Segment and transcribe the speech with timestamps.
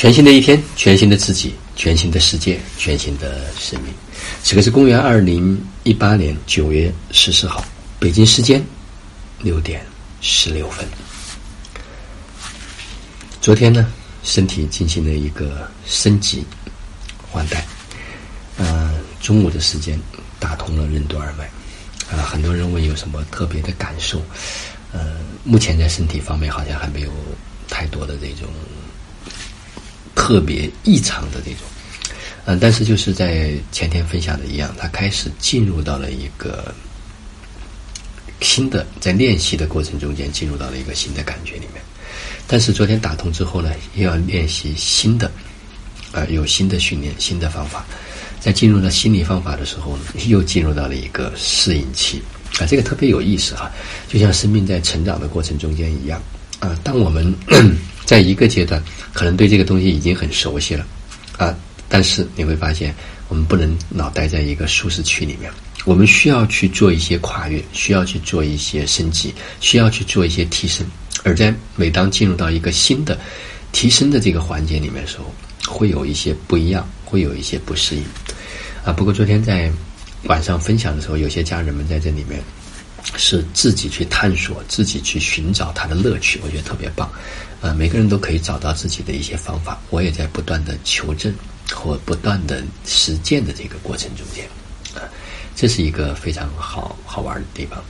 [0.00, 3.92] 全新的一天，全新的自己，全新的世界，全新的生命。
[4.42, 7.62] 此刻是公元二零一八年九月十四号，
[7.98, 8.64] 北京时间
[9.40, 9.84] 六点
[10.22, 10.88] 十六分。
[13.42, 13.92] 昨天呢，
[14.22, 16.46] 身体进行了一个升级
[17.30, 17.66] 换代，
[18.56, 20.00] 嗯，中午的时间
[20.38, 21.44] 打通了任督二脉，
[22.10, 24.18] 啊，很多人问有什么特别的感受，
[24.92, 27.10] 呃，目前在身体方面好像还没有
[27.68, 28.48] 太多的这种。
[30.20, 31.60] 特别异常的这种，
[32.44, 36.74] 嗯，但是就是在前天分享的一样，他开始进入到了一个
[38.42, 41.82] 新的在练习的过程中间，进入到了一个新的感觉里面。
[42.46, 45.30] 但是昨天打通之后呢，又要练习新的，
[46.12, 47.86] 啊，有新的训练、新的方法。
[48.40, 52.20] 在进入到心理方法的时候呢， 又进入到了一个适应期，
[52.58, 53.70] 啊，这个特别有意思哈，
[54.06, 56.22] 就像生命在成长的过程中间一样，
[56.58, 57.34] 啊，当我们。
[58.10, 58.82] 在一个阶段，
[59.12, 60.84] 可能对这个东西已经很熟悉了，
[61.38, 61.56] 啊，
[61.88, 62.92] 但是你会发现，
[63.28, 65.48] 我们不能老待在一个舒适区里面，
[65.84, 70.84] 我们需要去做一些跨越，需要去做一些升级，需要去做一些提升。
[71.22, 73.16] 而在每当进入到一个新的
[73.70, 75.32] 提升的这个环节里面的时候，
[75.72, 78.02] 会有一些不一样，会有一些不适应。
[78.84, 79.70] 啊，不过昨天在
[80.24, 82.42] 晚上分享的时候，有些家人们在这里面。
[83.16, 87.10] 是自己去探索，自己去寻找它的乐趣，我觉得特别棒。
[87.60, 91.34] 呃，每个人都可以找到自己的一些方法，我也在不断的求证
[91.70, 94.46] 或不断的实践的这个过程中间，
[94.94, 95.04] 啊，
[95.54, 97.82] 这是一个非常好好玩的地方。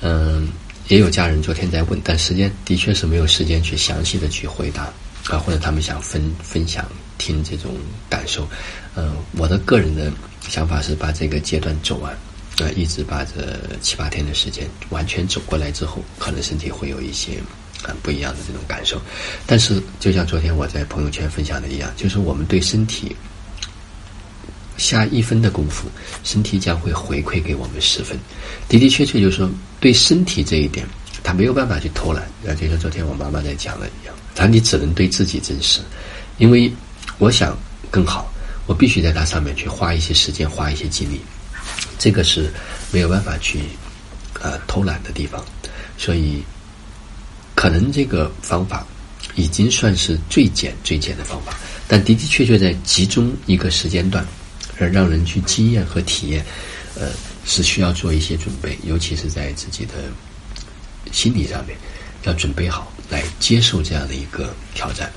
[0.00, 0.48] 嗯，
[0.88, 4.84] 也有家人昨天在问，但时间的确是没有时间去详细的去回答
[5.28, 6.86] 啊，或者他们想分分享
[7.18, 7.76] 听这种
[8.08, 8.48] 感受。
[8.94, 10.10] 嗯，我的个人的
[10.48, 12.16] 想法是把这个阶段走完。
[12.58, 17.40] 呃，一直把这七八天的时间完全走过来之后，可能身体会有一些
[17.82, 19.00] 很不一样的这种感受。
[19.46, 23.16] 但是，就像昨天我在朋友圈分享的一样，就是我们对身体
[24.76, 25.88] 下一分的功夫，
[26.24, 28.18] 身体将会回馈给我们十分。
[28.68, 30.86] 的的确确，就是说对身体这一点，
[31.22, 32.22] 他没有办法去偷懒。
[32.46, 35.80] 啊，就像昨天我妈妈在讲的一样，他你只能对自己真实，
[36.36, 36.70] 因为
[37.16, 37.56] 我想
[37.90, 38.30] 更好，
[38.66, 41.18] 我必须在它上面去花一些时间，花一些精力。
[41.98, 42.52] 这个是
[42.90, 43.60] 没有办法去
[44.40, 45.44] 呃偷懒的地方，
[45.96, 46.42] 所以
[47.54, 48.86] 可能这个方法
[49.34, 51.56] 已经算是最简最简的方法，
[51.86, 54.26] 但的的确确在集中一个时间段，
[54.78, 56.44] 而让人去经验和体验，
[56.96, 57.10] 呃，
[57.44, 59.94] 是需要做一些准备，尤其是在自己的
[61.12, 61.76] 心理上面
[62.24, 65.10] 要准备好来接受这样的一个挑战。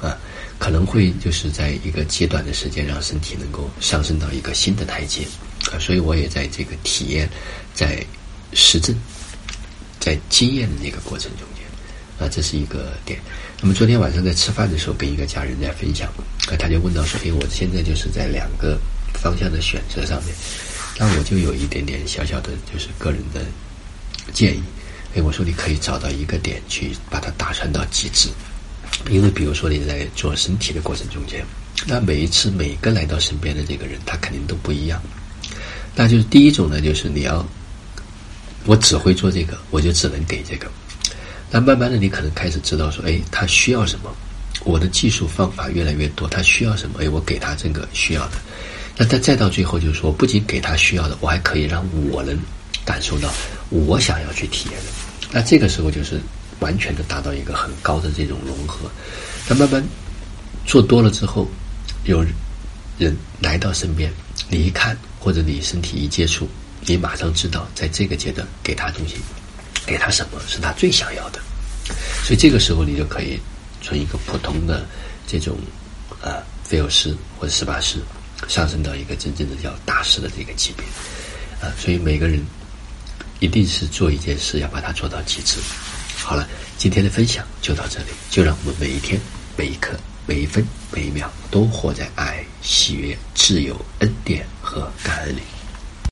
[0.00, 0.18] 啊，
[0.58, 5.24] 可能会就是在一个极短的时间让身体能够上升到一个新的台阶。
[5.72, 7.28] 啊，所以我也在这个体验，
[7.74, 8.04] 在
[8.52, 8.94] 实证，
[9.98, 11.64] 在经验的那个过程中间，
[12.18, 13.18] 啊，这是一个点。
[13.60, 16.08] 那么昨天晚上在吃饭的时候，跟一个家人在分享，
[16.48, 18.78] 啊，他就问到说：“哎，我现在就是在两个
[19.14, 20.34] 方向的选择上面，
[20.98, 23.40] 那我就有一点点小小的，就是个人的
[24.32, 24.62] 建议。
[25.14, 28.28] 哎，我说你可以找到一个点去把它打穿到极致，
[29.10, 31.44] 因为比如说你在做身体的过程中间，
[31.86, 35.00] 那每一次每个来到身边的这个人，他肯定都不一样。”
[35.94, 37.44] 那就是第一种呢，就是你要，
[38.64, 40.66] 我只会做这个，我就只能给这个。
[41.50, 44.10] 那慢慢的，你可能开始知道说，哎，他需要什么？
[44.64, 47.00] 我的技术方法越来越多，他需要什么？
[47.02, 48.32] 哎，我给他这个需要的。
[48.96, 52.38] 那再再到最后，就是说，不仅给他需要的，我还可以让我能
[52.84, 53.28] 感受到
[53.70, 54.86] 我想要去体验的。
[55.30, 56.20] 那这个时候就是
[56.60, 58.90] 完全的达到一个很高的这种融合。
[59.48, 59.82] 那慢慢
[60.64, 61.50] 做多了之后，
[62.04, 62.24] 有
[62.98, 64.12] 人来到身边，
[64.48, 64.96] 你一看。
[65.22, 66.48] 或者你身体一接触，
[66.80, 69.14] 你马上知道在这个阶段给他东西，
[69.86, 71.38] 给他什么是他最想要的，
[72.24, 73.38] 所以这个时候你就可以
[73.80, 74.84] 从一个普通的
[75.24, 75.56] 这种
[76.20, 78.00] 呃菲尔师或者斯巴师，
[78.48, 80.84] 上升到一个真正的叫大师的这个级别
[81.60, 81.70] 啊。
[81.78, 82.44] 所以每个人
[83.38, 85.60] 一定是做一件事要把它做到极致。
[86.16, 86.48] 好了，
[86.78, 89.20] 今天的分享就到这里，就让我们每一天
[89.56, 89.96] 每一刻。
[90.24, 95.61] 每一分每一秒都活在爱、喜悦、自有、恩典和感恩里。